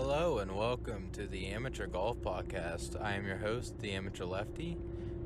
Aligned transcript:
Hello 0.00 0.38
and 0.38 0.54
welcome 0.54 1.10
to 1.10 1.26
the 1.26 1.48
Amateur 1.48 1.88
Golf 1.88 2.18
Podcast. 2.20 2.94
I 3.02 3.14
am 3.14 3.26
your 3.26 3.36
host, 3.36 3.80
the 3.80 3.90
Amateur 3.90 4.26
Lefty, 4.26 4.76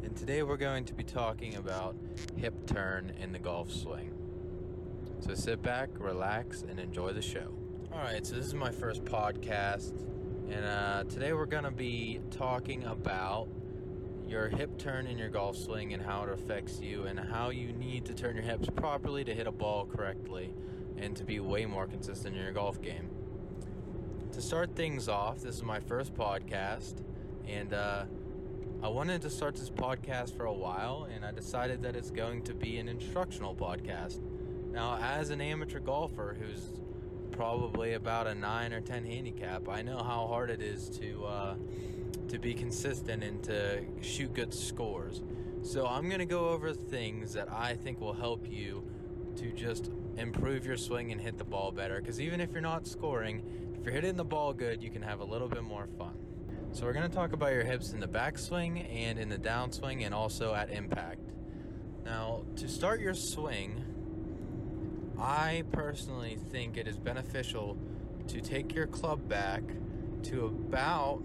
and 0.03 0.17
today 0.17 0.43
we're 0.43 0.57
going 0.57 0.87
to 0.87 0.95
be 0.95 1.05
talking 1.05 1.57
about 1.57 1.95
hip 2.39 2.55
turn 2.67 3.13
in 3.21 3.33
the 3.33 3.39
golf 3.39 3.71
swing. 3.71 4.15
So 5.21 5.35
sit 5.35 5.61
back, 5.61 5.91
relax, 5.99 6.63
and 6.63 6.81
enjoy 6.81 7.13
the 7.13 7.21
show. 7.21 7.53
Alright, 7.93 8.25
so 8.25 8.35
this 8.35 8.47
is 8.47 8.55
my 8.55 8.71
first 8.71 9.05
podcast, 9.05 9.93
and 10.51 10.65
uh, 10.65 11.05
today 11.05 11.35
we're 11.35 11.45
going 11.45 11.65
to 11.65 11.71
be 11.71 12.21
talking 12.31 12.83
about 12.85 13.49
your 14.27 14.49
hip 14.49 14.79
turn 14.79 15.07
in 15.07 15.19
your 15.19 15.29
golf 15.29 15.59
swing 15.59 15.93
and 15.93 16.03
how 16.03 16.23
it 16.23 16.31
affects 16.31 16.81
you, 16.81 17.03
and 17.03 17.21
how 17.21 17.51
you 17.51 17.75
need 17.75 18.07
to 18.07 18.15
turn 18.15 18.37
your 18.37 18.45
hips 18.47 18.71
properly 18.75 19.23
to 19.23 19.35
hit 19.35 19.47
a 19.47 19.53
ball 19.53 19.85
correctly 19.85 20.55
and 20.97 21.15
to 21.15 21.25
be 21.25 21.41
way 21.41 21.67
more 21.67 21.87
consistent 21.87 22.35
in 22.35 22.43
your 22.43 22.53
golf 22.53 22.81
game 22.81 23.11
to 24.33 24.41
start 24.41 24.75
things 24.75 25.09
off, 25.09 25.41
this 25.41 25.57
is 25.57 25.63
my 25.63 25.79
first 25.79 26.15
podcast, 26.15 26.95
and 27.47 27.75
uh, 27.75 28.05
I 28.83 28.89
wanted 28.89 29.21
to 29.23 29.31
start 29.31 29.57
this 29.57 29.69
podcast 29.69 30.35
for 30.35 30.47
a 30.47 30.53
while, 30.53 31.07
and 31.15 31.23
I 31.23 31.33
decided 31.33 31.83
that 31.83 31.97
it's 31.97 32.11
going 32.11 32.43
to 32.45 32.55
be 32.55 32.79
an 32.79 32.89
instructional 32.89 33.55
podcast. 33.55 34.21
Now, 34.73 34.99
as 35.03 35.29
an 35.29 35.43
amateur 35.43 35.81
golfer 35.81 36.35
who's 36.41 36.81
probably 37.31 37.93
about 37.93 38.27
a 38.27 38.35
nine 38.35 38.73
or 38.73 38.81
ten 38.81 39.05
handicap, 39.05 39.69
I 39.69 39.83
know 39.83 39.99
how 39.99 40.27
hard 40.27 40.49
it 40.49 40.63
is 40.63 40.89
to 41.01 41.25
uh, 41.27 41.55
to 42.29 42.39
be 42.39 42.55
consistent 42.55 43.23
and 43.23 43.43
to 43.45 43.85
shoot 44.01 44.33
good 44.33 44.55
scores. 44.55 45.23
So 45.63 45.87
I'm 45.87 46.09
going 46.09 46.21
to 46.21 46.27
go 46.27 46.49
over 46.49 46.73
things 46.73 47.35
that 47.35 47.53
I 47.53 47.75
think 47.75 48.01
will 48.01 48.15
help 48.15 48.51
you 48.51 48.83
to 49.37 49.53
just 49.53 49.91
improve 50.17 50.65
your 50.65 50.79
swing 50.79 51.13
and 51.13 51.21
hit 51.21 51.37
the 51.37 51.45
ball 51.45 51.71
better. 51.71 52.01
Because 52.01 52.19
even 52.19 52.41
if 52.41 52.53
you're 52.53 52.63
not 52.63 52.87
scoring, 52.87 53.43
if 53.83 53.87
you're 53.87 53.95
hitting 53.97 54.15
the 54.15 54.25
ball 54.25 54.53
good, 54.53 54.81
you 54.81 54.91
can 54.91 55.03
have 55.03 55.19
a 55.19 55.25
little 55.25 55.49
bit 55.49 55.65
more 55.65 55.89
fun. 55.99 56.15
So 56.71 56.85
we're 56.85 56.93
going 56.93 57.11
to 57.11 57.13
talk 57.13 57.33
about 57.33 57.53
your 57.53 57.65
hips 57.65 57.93
in 57.93 57.99
the 57.99 58.07
backswing 58.07 58.89
and 58.89 59.19
in 59.19 59.29
the 59.29 59.39
downswing 59.39 60.07
and 60.07 60.15
also 60.15 60.55
at 60.55 60.71
impact. 60.71 61.33
Now, 62.05 62.45
to 62.55 62.69
start 62.69 63.01
your 63.01 63.15
swing, 63.15 63.85
I 65.19 65.65
personally 65.73 66.39
think 66.53 66.77
it 66.77 66.87
is 66.87 66.97
beneficial 66.97 67.77
to 68.29 68.41
take 68.41 68.73
your 68.73 68.87
club 68.87 69.29
back 69.29 69.65
to 70.27 70.47
about 70.47 71.25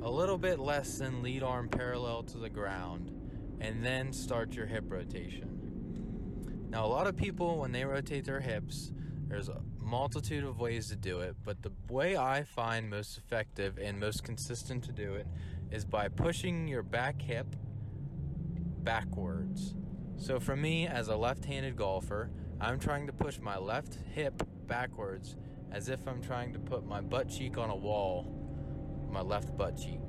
a 0.00 0.08
little 0.08 0.38
bit 0.38 0.60
less 0.60 0.98
than 0.98 1.24
lead 1.24 1.42
arm 1.42 1.68
parallel 1.68 2.22
to 2.22 2.38
the 2.38 2.48
ground 2.48 3.10
and 3.58 3.84
then 3.84 4.12
start 4.12 4.54
your 4.54 4.66
hip 4.66 4.84
rotation. 4.86 6.68
Now, 6.70 6.86
a 6.86 6.86
lot 6.86 7.08
of 7.08 7.16
people, 7.16 7.58
when 7.58 7.72
they 7.72 7.84
rotate 7.84 8.26
their 8.26 8.38
hips, 8.38 8.92
there's 9.26 9.48
a 9.48 9.60
multitude 9.88 10.44
of 10.44 10.60
ways 10.60 10.88
to 10.88 10.96
do 10.96 11.20
it, 11.20 11.34
but 11.42 11.62
the 11.62 11.72
way 11.88 12.16
I 12.16 12.42
find 12.42 12.90
most 12.90 13.16
effective 13.16 13.78
and 13.78 13.98
most 13.98 14.22
consistent 14.22 14.84
to 14.84 14.92
do 14.92 15.14
it 15.14 15.26
is 15.70 15.86
by 15.86 16.08
pushing 16.08 16.68
your 16.68 16.82
back 16.82 17.22
hip 17.22 17.56
backwards. 18.84 19.74
So, 20.18 20.38
for 20.38 20.56
me, 20.56 20.86
as 20.86 21.08
a 21.08 21.16
left 21.16 21.46
handed 21.46 21.76
golfer, 21.76 22.30
I'm 22.60 22.78
trying 22.78 23.06
to 23.06 23.12
push 23.14 23.38
my 23.38 23.56
left 23.56 23.98
hip 24.14 24.42
backwards 24.66 25.36
as 25.72 25.88
if 25.88 26.06
I'm 26.06 26.20
trying 26.20 26.52
to 26.52 26.58
put 26.58 26.86
my 26.86 27.00
butt 27.00 27.30
cheek 27.30 27.56
on 27.56 27.70
a 27.70 27.76
wall, 27.76 28.26
my 29.10 29.22
left 29.22 29.56
butt 29.56 29.78
cheek. 29.78 30.00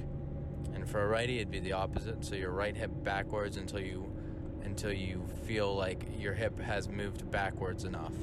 And 0.73 0.89
for 0.89 1.03
a 1.03 1.07
righty, 1.07 1.37
it'd 1.37 1.51
be 1.51 1.59
the 1.59 1.73
opposite. 1.73 2.25
So, 2.25 2.35
your 2.35 2.51
right 2.51 2.75
hip 2.75 2.91
backwards 3.03 3.55
until 3.55 3.79
you 3.79 4.13
until 4.61 4.91
you 4.91 5.25
feel 5.45 5.73
like 5.73 6.05
your 6.17 6.33
hip 6.33 6.59
has 6.59 6.89
moved 6.89 7.31
backwards 7.31 7.85
enough. 7.85 8.13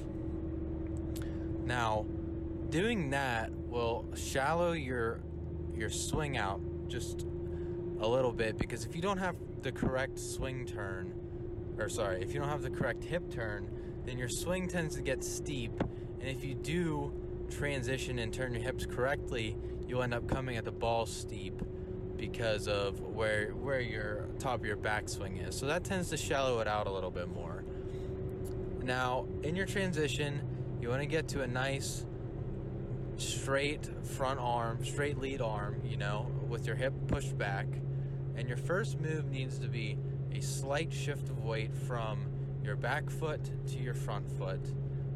Now, 1.66 2.06
doing 2.70 3.10
that 3.10 3.50
will 3.52 4.06
shallow 4.14 4.72
your 4.72 5.20
your 5.74 5.90
swing 5.90 6.38
out 6.38 6.60
just 6.88 7.26
a 8.00 8.08
little 8.08 8.32
bit 8.32 8.56
because 8.56 8.86
if 8.86 8.94
you 8.96 9.02
don't 9.02 9.18
have 9.18 9.36
the 9.62 9.72
correct 9.72 10.18
swing 10.18 10.64
turn 10.64 11.12
or 11.76 11.88
sorry, 11.88 12.22
if 12.22 12.32
you 12.32 12.40
don't 12.40 12.48
have 12.48 12.62
the 12.62 12.70
correct 12.70 13.04
hip 13.04 13.30
turn, 13.30 13.68
then 14.06 14.16
your 14.16 14.28
swing 14.28 14.68
tends 14.68 14.94
to 14.94 15.02
get 15.02 15.22
steep 15.22 15.72
and 16.20 16.28
if 16.28 16.44
you 16.44 16.54
do 16.54 17.12
transition 17.50 18.20
and 18.20 18.32
turn 18.32 18.54
your 18.54 18.62
hips 18.62 18.86
correctly, 18.86 19.56
you'll 19.86 20.02
end 20.02 20.14
up 20.14 20.28
coming 20.28 20.56
at 20.56 20.64
the 20.64 20.72
ball 20.72 21.04
steep 21.04 21.60
because 22.16 22.68
of 22.68 23.00
where 23.00 23.48
where 23.50 23.80
your 23.80 24.28
top 24.38 24.60
of 24.60 24.66
your 24.66 24.76
backswing 24.76 25.46
is. 25.46 25.54
So 25.54 25.66
that 25.66 25.84
tends 25.84 26.10
to 26.10 26.16
shallow 26.16 26.60
it 26.60 26.68
out 26.68 26.86
a 26.86 26.92
little 26.92 27.10
bit 27.10 27.28
more. 27.28 27.64
Now, 28.82 29.26
in 29.42 29.56
your 29.56 29.66
transition, 29.66 30.40
you 30.80 30.88
want 30.88 31.02
to 31.02 31.06
get 31.06 31.28
to 31.28 31.42
a 31.42 31.46
nice 31.46 32.04
straight 33.16 33.88
front 34.04 34.38
arm, 34.40 34.84
straight 34.84 35.18
lead 35.18 35.40
arm, 35.40 35.80
you 35.84 35.96
know, 35.96 36.30
with 36.48 36.66
your 36.66 36.76
hip 36.76 36.92
pushed 37.08 37.36
back. 37.36 37.66
And 38.36 38.48
your 38.48 38.58
first 38.58 39.00
move 39.00 39.30
needs 39.30 39.58
to 39.58 39.68
be 39.68 39.98
a 40.32 40.40
slight 40.40 40.92
shift 40.92 41.30
of 41.30 41.42
weight 41.42 41.74
from 41.74 42.26
your 42.62 42.76
back 42.76 43.08
foot 43.08 43.50
to 43.68 43.78
your 43.78 43.94
front 43.94 44.28
foot. 44.36 44.60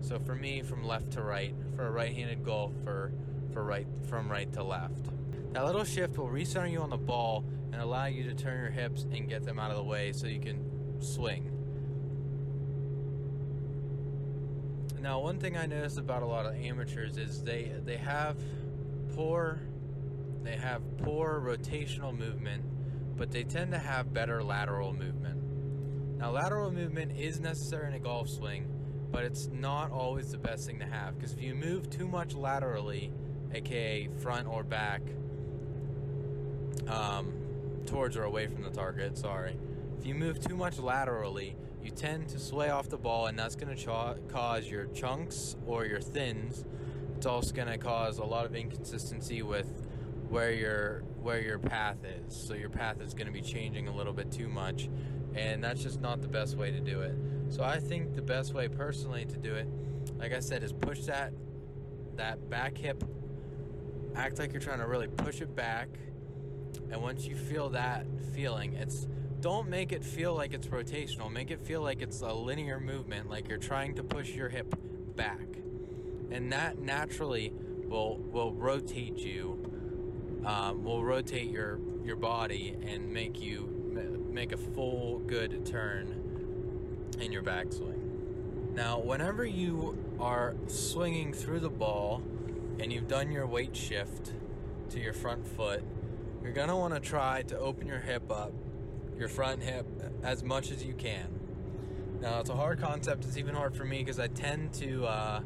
So 0.00 0.18
for 0.18 0.34
me, 0.34 0.62
from 0.62 0.82
left 0.82 1.10
to 1.12 1.22
right, 1.22 1.54
for 1.76 1.86
a 1.86 1.90
right-handed 1.90 2.42
golfer, 2.42 3.12
for 3.52 3.64
right 3.64 3.86
from 4.08 4.30
right 4.30 4.50
to 4.54 4.62
left. 4.62 5.10
That 5.52 5.66
little 5.66 5.84
shift 5.84 6.16
will 6.16 6.28
recenter 6.28 6.70
you 6.70 6.80
on 6.80 6.90
the 6.90 6.96
ball 6.96 7.44
and 7.72 7.82
allow 7.82 8.06
you 8.06 8.24
to 8.24 8.34
turn 8.34 8.60
your 8.60 8.70
hips 8.70 9.06
and 9.12 9.28
get 9.28 9.44
them 9.44 9.58
out 9.58 9.70
of 9.70 9.76
the 9.76 9.82
way 9.82 10.12
so 10.12 10.26
you 10.26 10.40
can 10.40 10.64
swing. 11.02 11.49
Now, 15.00 15.20
one 15.20 15.38
thing 15.38 15.56
I 15.56 15.64
notice 15.64 15.96
about 15.96 16.22
a 16.22 16.26
lot 16.26 16.44
of 16.44 16.54
amateurs 16.54 17.16
is 17.16 17.42
they 17.42 17.72
they 17.84 17.96
have 17.96 18.36
poor 19.14 19.60
they 20.42 20.56
have 20.56 20.82
poor 20.98 21.40
rotational 21.40 22.16
movement, 22.16 22.64
but 23.16 23.30
they 23.30 23.44
tend 23.44 23.72
to 23.72 23.78
have 23.78 24.12
better 24.12 24.42
lateral 24.42 24.92
movement. 24.92 25.38
Now, 26.18 26.32
lateral 26.32 26.70
movement 26.70 27.18
is 27.18 27.40
necessary 27.40 27.88
in 27.88 27.94
a 27.94 27.98
golf 27.98 28.28
swing, 28.28 28.66
but 29.10 29.24
it's 29.24 29.48
not 29.48 29.90
always 29.90 30.32
the 30.32 30.38
best 30.38 30.66
thing 30.66 30.78
to 30.80 30.86
have 30.86 31.16
because 31.16 31.32
if 31.32 31.42
you 31.42 31.54
move 31.54 31.88
too 31.88 32.06
much 32.06 32.34
laterally, 32.34 33.10
aka 33.54 34.08
front 34.18 34.46
or 34.46 34.62
back, 34.62 35.00
um, 36.88 37.32
towards 37.86 38.18
or 38.18 38.24
away 38.24 38.46
from 38.48 38.62
the 38.62 38.70
target, 38.70 39.16
sorry. 39.16 39.56
If 39.98 40.06
you 40.06 40.14
move 40.14 40.40
too 40.40 40.56
much 40.56 40.78
laterally, 40.78 41.56
you 41.82 41.90
tend 41.90 42.28
to 42.30 42.38
sway 42.38 42.70
off 42.70 42.88
the 42.88 42.98
ball, 42.98 43.26
and 43.26 43.38
that's 43.38 43.56
going 43.56 43.74
to 43.74 43.80
ch- 43.80 44.30
cause 44.32 44.68
your 44.68 44.86
chunks 44.86 45.56
or 45.66 45.86
your 45.86 46.00
thins. 46.00 46.64
It's 47.16 47.26
also 47.26 47.54
going 47.54 47.68
to 47.68 47.78
cause 47.78 48.18
a 48.18 48.24
lot 48.24 48.46
of 48.46 48.54
inconsistency 48.54 49.42
with 49.42 49.82
where 50.28 50.52
your 50.52 51.00
where 51.22 51.40
your 51.40 51.58
path 51.58 51.98
is. 52.04 52.34
So 52.34 52.54
your 52.54 52.70
path 52.70 53.00
is 53.00 53.14
going 53.14 53.26
to 53.26 53.32
be 53.32 53.42
changing 53.42 53.88
a 53.88 53.94
little 53.94 54.12
bit 54.12 54.30
too 54.30 54.48
much, 54.48 54.88
and 55.34 55.62
that's 55.62 55.82
just 55.82 56.00
not 56.00 56.22
the 56.22 56.28
best 56.28 56.56
way 56.56 56.70
to 56.70 56.80
do 56.80 57.00
it. 57.00 57.14
So 57.48 57.62
I 57.62 57.78
think 57.78 58.14
the 58.14 58.22
best 58.22 58.54
way 58.54 58.68
personally 58.68 59.24
to 59.26 59.36
do 59.36 59.54
it, 59.54 59.68
like 60.18 60.32
I 60.32 60.40
said, 60.40 60.62
is 60.62 60.72
push 60.72 61.00
that 61.02 61.32
that 62.16 62.48
back 62.48 62.76
hip. 62.76 63.04
Act 64.14 64.38
like 64.38 64.52
you're 64.52 64.62
trying 64.62 64.80
to 64.80 64.86
really 64.86 65.08
push 65.08 65.40
it 65.40 65.54
back 65.54 65.88
and 66.90 67.02
once 67.02 67.26
you 67.26 67.36
feel 67.36 67.70
that 67.70 68.06
feeling, 68.34 68.74
it's 68.74 69.06
don't 69.40 69.68
make 69.68 69.92
it 69.92 70.04
feel 70.04 70.34
like 70.34 70.52
it's 70.52 70.66
rotational. 70.66 71.30
Make 71.30 71.50
it 71.50 71.60
feel 71.60 71.82
like 71.82 72.02
it's 72.02 72.20
a 72.20 72.32
linear 72.32 72.78
movement, 72.78 73.28
like 73.28 73.48
you're 73.48 73.58
trying 73.58 73.94
to 73.96 74.02
push 74.02 74.30
your 74.30 74.48
hip 74.48 74.74
back. 75.16 75.46
And 76.30 76.52
that 76.52 76.78
naturally 76.78 77.52
will 77.84 78.18
will 78.18 78.52
rotate 78.52 79.18
you, 79.18 80.42
um, 80.44 80.84
will 80.84 81.04
rotate 81.04 81.50
your 81.50 81.80
your 82.04 82.16
body 82.16 82.76
and 82.86 83.12
make 83.12 83.40
you 83.40 83.80
make 84.30 84.52
a 84.52 84.56
full 84.56 85.18
good 85.20 85.66
turn 85.66 87.10
in 87.20 87.32
your 87.32 87.42
backswing. 87.42 88.00
Now, 88.74 89.00
whenever 89.00 89.44
you 89.44 89.98
are 90.20 90.54
swinging 90.68 91.32
through 91.32 91.60
the 91.60 91.70
ball 91.70 92.22
and 92.78 92.92
you've 92.92 93.08
done 93.08 93.32
your 93.32 93.46
weight 93.46 93.74
shift 93.74 94.32
to 94.90 95.00
your 95.00 95.12
front 95.12 95.46
foot, 95.46 95.82
you're 96.42 96.52
to 96.52 96.76
want 96.76 96.94
to 96.94 97.00
try 97.00 97.42
to 97.42 97.58
open 97.58 97.86
your 97.86 97.98
hip 97.98 98.30
up, 98.30 98.52
your 99.20 99.28
front 99.28 99.62
hip, 99.62 99.86
as 100.22 100.42
much 100.42 100.70
as 100.70 100.82
you 100.82 100.94
can. 100.94 101.38
Now, 102.20 102.40
it's 102.40 102.50
a 102.50 102.56
hard 102.56 102.80
concept. 102.80 103.24
It's 103.24 103.36
even 103.36 103.54
hard 103.54 103.76
for 103.76 103.84
me 103.84 103.98
because 103.98 104.18
I 104.18 104.28
tend 104.28 104.72
to, 104.74 105.04
uh, 105.04 105.40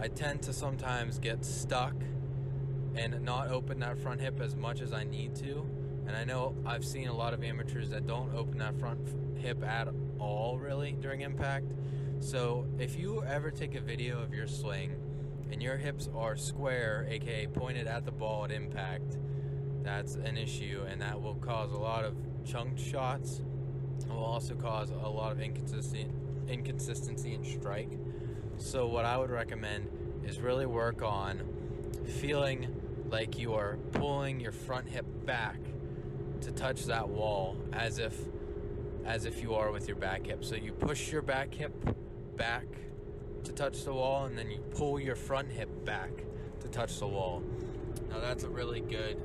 I 0.00 0.08
tend 0.08 0.42
to 0.42 0.52
sometimes 0.52 1.18
get 1.18 1.44
stuck 1.44 1.94
and 2.94 3.20
not 3.22 3.48
open 3.48 3.80
that 3.80 3.98
front 3.98 4.20
hip 4.20 4.40
as 4.40 4.56
much 4.56 4.80
as 4.80 4.92
I 4.92 5.04
need 5.04 5.34
to. 5.36 5.66
And 6.06 6.16
I 6.16 6.24
know 6.24 6.54
I've 6.64 6.84
seen 6.84 7.08
a 7.08 7.14
lot 7.14 7.34
of 7.34 7.42
amateurs 7.42 7.90
that 7.90 8.06
don't 8.06 8.32
open 8.34 8.58
that 8.58 8.78
front 8.78 9.00
hip 9.36 9.62
at 9.64 9.88
all, 10.18 10.58
really, 10.58 10.92
during 10.92 11.20
impact. 11.20 11.72
So 12.20 12.66
if 12.78 12.96
you 12.98 13.22
ever 13.24 13.50
take 13.50 13.74
a 13.74 13.80
video 13.80 14.22
of 14.22 14.32
your 14.32 14.46
swing 14.46 14.94
and 15.50 15.62
your 15.62 15.76
hips 15.76 16.08
are 16.16 16.36
square, 16.36 17.06
aka 17.10 17.46
pointed 17.48 17.86
at 17.86 18.04
the 18.04 18.12
ball 18.12 18.44
at 18.44 18.52
impact, 18.52 19.18
that's 19.82 20.14
an 20.16 20.36
issue, 20.36 20.84
and 20.88 21.00
that 21.00 21.20
will 21.20 21.36
cause 21.36 21.72
a 21.72 21.78
lot 21.78 22.04
of 22.04 22.14
chunked 22.46 22.80
shots. 22.80 23.42
Will 24.08 24.24
also 24.24 24.54
cause 24.54 24.90
a 24.90 25.08
lot 25.08 25.32
of 25.32 25.40
inconsistency 25.40 27.34
in 27.34 27.44
strike. 27.44 27.90
So 28.56 28.86
what 28.86 29.04
I 29.04 29.18
would 29.18 29.30
recommend 29.30 29.88
is 30.24 30.40
really 30.40 30.66
work 30.66 31.02
on 31.02 31.42
feeling 32.20 32.72
like 33.10 33.38
you 33.38 33.54
are 33.54 33.78
pulling 33.92 34.40
your 34.40 34.52
front 34.52 34.88
hip 34.88 35.06
back 35.24 35.58
to 36.42 36.52
touch 36.52 36.84
that 36.84 37.08
wall 37.08 37.56
as 37.72 37.98
if 37.98 38.14
as 39.04 39.24
if 39.24 39.40
you 39.40 39.54
are 39.54 39.70
with 39.70 39.86
your 39.86 39.96
back 39.96 40.26
hip. 40.26 40.44
So 40.44 40.56
you 40.56 40.72
push 40.72 41.12
your 41.12 41.22
back 41.22 41.54
hip 41.54 41.72
back 42.36 42.66
to 43.44 43.52
touch 43.52 43.84
the 43.84 43.92
wall 43.92 44.24
and 44.24 44.36
then 44.36 44.50
you 44.50 44.58
pull 44.58 44.98
your 44.98 45.14
front 45.14 45.50
hip 45.50 45.84
back 45.84 46.10
to 46.60 46.68
touch 46.68 46.98
the 46.98 47.06
wall. 47.06 47.42
Now 48.10 48.20
that's 48.20 48.44
a 48.44 48.48
really 48.48 48.80
good 48.80 49.22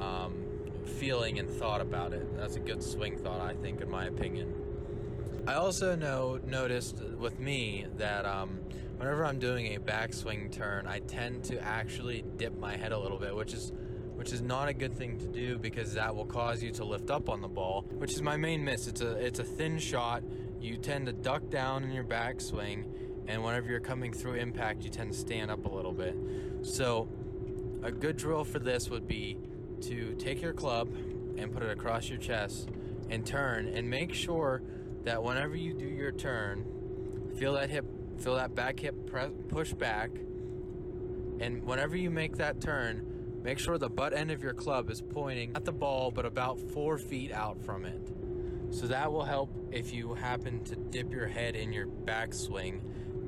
um, 0.00 0.47
feeling 0.88 1.38
and 1.38 1.48
thought 1.48 1.80
about 1.80 2.12
it. 2.12 2.36
That's 2.36 2.56
a 2.56 2.60
good 2.60 2.82
swing 2.82 3.16
thought, 3.16 3.40
I 3.40 3.54
think, 3.54 3.80
in 3.80 3.90
my 3.90 4.06
opinion. 4.06 4.54
I 5.46 5.54
also 5.54 5.96
know 5.96 6.38
noticed 6.44 7.00
with 7.18 7.40
me 7.40 7.86
that 7.96 8.26
um, 8.26 8.60
whenever 8.98 9.24
I'm 9.24 9.38
doing 9.38 9.74
a 9.74 9.80
backswing 9.80 10.52
turn, 10.52 10.86
I 10.86 10.98
tend 11.00 11.44
to 11.44 11.58
actually 11.62 12.22
dip 12.36 12.58
my 12.58 12.76
head 12.76 12.92
a 12.92 12.98
little 12.98 13.18
bit, 13.18 13.34
which 13.34 13.54
is 13.54 13.72
which 14.14 14.32
is 14.32 14.42
not 14.42 14.68
a 14.68 14.74
good 14.74 14.92
thing 14.92 15.16
to 15.16 15.26
do 15.26 15.56
because 15.56 15.94
that 15.94 16.14
will 16.14 16.26
cause 16.26 16.60
you 16.60 16.72
to 16.72 16.84
lift 16.84 17.08
up 17.08 17.28
on 17.28 17.40
the 17.40 17.48
ball, 17.48 17.82
which 17.98 18.12
is 18.12 18.20
my 18.20 18.36
main 18.36 18.64
miss. 18.64 18.88
It's 18.88 19.00
a 19.00 19.12
it's 19.12 19.38
a 19.38 19.44
thin 19.44 19.78
shot. 19.78 20.22
You 20.60 20.76
tend 20.76 21.06
to 21.06 21.12
duck 21.12 21.48
down 21.50 21.84
in 21.84 21.92
your 21.92 22.04
backswing, 22.04 22.84
and 23.28 23.44
whenever 23.44 23.70
you're 23.70 23.80
coming 23.80 24.12
through 24.12 24.34
impact, 24.34 24.82
you 24.82 24.90
tend 24.90 25.12
to 25.12 25.18
stand 25.18 25.50
up 25.50 25.64
a 25.64 25.68
little 25.68 25.92
bit. 25.92 26.16
So, 26.62 27.08
a 27.82 27.92
good 27.92 28.16
drill 28.16 28.44
for 28.44 28.58
this 28.58 28.90
would 28.90 29.06
be 29.06 29.38
to 29.82 30.14
take 30.14 30.42
your 30.42 30.52
club 30.52 30.88
and 31.36 31.52
put 31.52 31.62
it 31.62 31.70
across 31.70 32.08
your 32.08 32.18
chest 32.18 32.68
and 33.10 33.24
turn 33.26 33.68
and 33.68 33.88
make 33.88 34.12
sure 34.12 34.62
that 35.04 35.22
whenever 35.22 35.56
you 35.56 35.72
do 35.72 35.86
your 35.86 36.12
turn, 36.12 36.64
feel 37.36 37.54
that 37.54 37.70
hip, 37.70 37.86
feel 38.18 38.34
that 38.34 38.54
back 38.54 38.80
hip 38.80 39.06
press, 39.06 39.30
push 39.48 39.72
back, 39.72 40.10
and 41.40 41.64
whenever 41.64 41.96
you 41.96 42.10
make 42.10 42.36
that 42.36 42.60
turn, 42.60 43.40
make 43.42 43.58
sure 43.58 43.78
the 43.78 43.88
butt 43.88 44.12
end 44.12 44.30
of 44.30 44.42
your 44.42 44.54
club 44.54 44.90
is 44.90 45.00
pointing 45.00 45.52
at 45.54 45.64
the 45.64 45.72
ball 45.72 46.10
but 46.10 46.26
about 46.26 46.58
four 46.58 46.98
feet 46.98 47.32
out 47.32 47.62
from 47.64 47.84
it. 47.84 48.12
So 48.70 48.86
that 48.88 49.10
will 49.10 49.24
help 49.24 49.50
if 49.72 49.94
you 49.94 50.14
happen 50.14 50.62
to 50.64 50.76
dip 50.76 51.10
your 51.10 51.26
head 51.26 51.56
in 51.56 51.72
your 51.72 51.86
backswing 51.86 52.80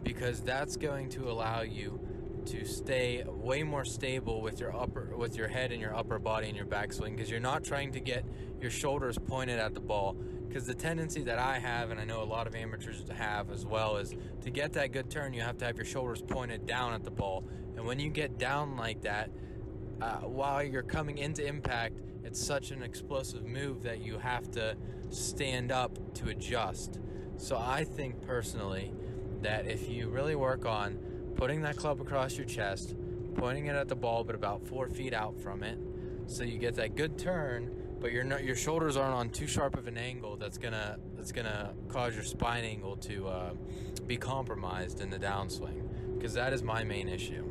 because 0.03 0.41
that's 0.41 0.77
going 0.77 1.09
to 1.11 1.31
allow 1.31 1.63
you 1.63 2.01
to 2.47 2.65
stay 2.65 3.23
way 3.27 3.63
more 3.63 3.85
stable 3.85 4.41
with 4.41 4.61
your 4.61 4.75
upper 4.77 5.17
with 5.17 5.37
your 5.37 5.49
head 5.49 5.73
and 5.73 5.81
your 5.81 5.95
upper 5.95 6.19
body 6.19 6.49
and 6.49 6.57
your 6.57 6.67
backswing 6.67 7.17
because 7.17 7.31
you're 7.31 7.41
not 7.41 7.65
trying 7.65 7.93
to 7.93 8.01
get 8.01 8.25
your 8.61 8.71
shoulders 8.71 9.19
pointed 9.19 9.59
at 9.59 9.75
the 9.75 9.81
ball. 9.81 10.17
Because 10.49 10.67
the 10.67 10.75
tendency 10.75 11.23
that 11.23 11.39
I 11.39 11.59
have 11.61 11.91
and 11.91 12.01
I 12.01 12.05
know 12.05 12.23
a 12.23 12.25
lot 12.25 12.49
of 12.49 12.57
amateurs 12.57 13.05
have 13.17 13.53
as 13.53 13.65
well 13.65 13.99
is 13.99 14.15
to 14.43 14.51
get 14.51 14.73
that 14.73 14.91
good 14.91 15.09
turn 15.11 15.33
you 15.33 15.43
have 15.43 15.59
to 15.59 15.65
have 15.65 15.77
your 15.77 15.85
shoulders 15.85 16.23
pointed 16.23 16.67
down 16.67 16.93
at 16.93 17.05
the 17.05 17.11
ball. 17.11 17.45
And 17.77 17.87
when 17.87 18.01
you 18.01 18.11
get 18.11 18.37
down 18.37 18.77
like 18.77 19.03
that 19.03 19.31
uh, 20.03 20.17
while 20.21 20.63
you're 20.63 20.83
coming 20.83 21.19
into 21.19 21.47
impact 21.47 21.95
it's 22.25 22.45
such 22.45 22.71
an 22.71 22.83
explosive 22.83 23.45
move 23.45 23.83
that 23.83 24.01
you 24.01 24.19
have 24.19 24.51
to 24.53 24.77
stand 25.09 25.73
up 25.73 26.15
to 26.15 26.29
adjust. 26.29 26.99
So 27.37 27.57
I 27.57 27.85
think 27.85 28.21
personally 28.23 28.93
that 29.43 29.67
if 29.67 29.89
you 29.89 30.09
really 30.09 30.35
work 30.35 30.67
on 30.67 30.99
putting 31.41 31.63
that 31.63 31.75
club 31.75 32.03
across 32.03 32.37
your 32.37 32.45
chest, 32.45 32.95
pointing 33.35 33.65
it 33.65 33.75
at 33.75 33.89
the 33.89 33.97
ball, 33.97 34.23
but 34.23 34.35
about 34.35 34.63
four 34.67 34.91
feet 34.91 35.15
out 35.15 35.41
from 35.41 35.63
it, 35.63 35.79
so 36.27 36.45
you 36.45 36.59
get 36.59 36.75
that 36.75 36.95
good 36.95 37.19
turn. 37.19 37.75
But 37.99 38.13
your 38.13 38.25
your 38.41 38.55
shoulders 38.55 38.99
aren't 38.99 39.15
on 39.15 39.31
too 39.31 39.47
sharp 39.47 39.75
of 39.79 39.89
an 39.89 39.97
angle 39.97 40.37
that's 40.37 40.59
gonna 40.59 40.99
that's 41.17 41.33
gonna 41.33 41.73
cause 41.89 42.15
your 42.15 42.25
spine 42.25 42.65
angle 42.65 42.97
to 42.99 43.27
uh, 43.27 43.55
be 44.07 44.19
compromised 44.19 45.01
in 45.01 45.09
the 45.09 45.19
downswing, 45.19 46.15
because 46.15 46.35
that 46.35 46.53
is 46.53 46.63
my 46.63 46.85
main 46.85 47.09
issue. 47.09 47.45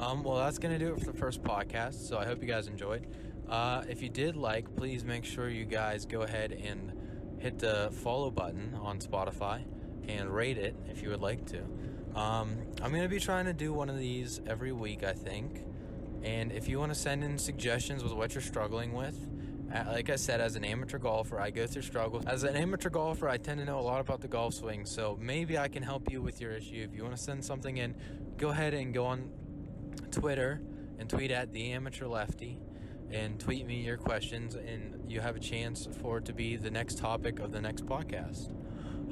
Um, 0.00 0.24
well, 0.24 0.38
that's 0.38 0.58
gonna 0.58 0.78
do 0.78 0.94
it 0.94 1.00
for 1.00 1.04
the 1.04 1.18
first 1.18 1.42
podcast. 1.42 2.08
So 2.08 2.16
I 2.16 2.24
hope 2.24 2.40
you 2.40 2.48
guys 2.48 2.66
enjoyed. 2.66 3.06
Uh, 3.46 3.82
if 3.90 4.00
you 4.00 4.08
did 4.08 4.36
like, 4.36 4.74
please 4.74 5.04
make 5.04 5.26
sure 5.26 5.50
you 5.50 5.66
guys 5.66 6.06
go 6.06 6.22
ahead 6.22 6.52
and 6.52 6.92
hit 7.38 7.58
the 7.58 7.90
follow 8.02 8.30
button 8.30 8.74
on 8.80 9.00
Spotify 9.00 9.64
and 10.08 10.34
rate 10.34 10.56
it 10.56 10.74
if 10.88 11.02
you 11.02 11.10
would 11.10 11.20
like 11.20 11.44
to. 11.46 11.62
Um, 12.14 12.56
I'm 12.80 12.90
going 12.90 13.02
to 13.02 13.08
be 13.08 13.20
trying 13.20 13.46
to 13.46 13.52
do 13.52 13.72
one 13.72 13.88
of 13.90 13.98
these 13.98 14.40
every 14.46 14.72
week, 14.72 15.02
I 15.02 15.12
think. 15.12 15.64
And 16.22 16.52
if 16.52 16.68
you 16.68 16.78
want 16.78 16.92
to 16.92 16.98
send 16.98 17.24
in 17.24 17.38
suggestions 17.38 18.02
with 18.02 18.12
what 18.12 18.34
you're 18.34 18.42
struggling 18.42 18.92
with, 18.92 19.18
like 19.86 20.08
I 20.08 20.16
said, 20.16 20.40
as 20.40 20.54
an 20.54 20.64
amateur 20.64 20.98
golfer, 20.98 21.40
I 21.40 21.50
go 21.50 21.66
through 21.66 21.82
struggles. 21.82 22.24
As 22.26 22.44
an 22.44 22.54
amateur 22.54 22.90
golfer, 22.90 23.28
I 23.28 23.38
tend 23.38 23.58
to 23.58 23.66
know 23.66 23.80
a 23.80 23.82
lot 23.82 24.00
about 24.00 24.20
the 24.20 24.28
golf 24.28 24.54
swing, 24.54 24.86
so 24.86 25.18
maybe 25.20 25.58
I 25.58 25.68
can 25.68 25.82
help 25.82 26.10
you 26.10 26.22
with 26.22 26.40
your 26.40 26.52
issue. 26.52 26.86
If 26.88 26.94
you 26.94 27.02
want 27.02 27.16
to 27.16 27.22
send 27.22 27.44
something 27.44 27.76
in, 27.76 27.96
go 28.36 28.50
ahead 28.50 28.74
and 28.74 28.94
go 28.94 29.06
on 29.06 29.30
Twitter 30.12 30.62
and 30.98 31.10
tweet 31.10 31.32
at 31.32 31.52
the 31.52 31.72
amateur 31.72 32.06
lefty 32.06 32.58
and 33.10 33.38
tweet 33.40 33.66
me 33.66 33.82
your 33.82 33.96
questions, 33.96 34.54
and 34.54 35.10
you 35.10 35.20
have 35.20 35.34
a 35.36 35.40
chance 35.40 35.88
for 36.00 36.18
it 36.18 36.24
to 36.26 36.32
be 36.32 36.56
the 36.56 36.70
next 36.70 36.98
topic 36.98 37.40
of 37.40 37.50
the 37.50 37.60
next 37.60 37.84
podcast. 37.84 38.52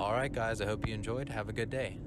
All 0.01 0.13
right, 0.13 0.33
guys, 0.33 0.61
I 0.61 0.67
hope 0.67 0.87
you 0.87 0.95
enjoyed. 0.95 1.29
Have 1.29 1.49
a 1.49 1.53
good 1.53 1.71
day. 1.71 1.99